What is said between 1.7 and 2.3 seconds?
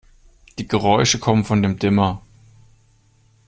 Dimmer.